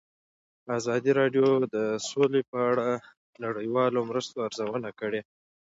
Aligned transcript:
ازادي 0.77 1.11
راډیو 1.19 1.47
د 1.75 1.77
سوله 2.07 2.41
په 2.51 2.57
اړه 2.71 2.87
د 3.01 3.01
نړیوالو 3.45 3.99
مرستو 4.09 4.37
ارزونه 4.47 4.89
کړې. 4.99 5.21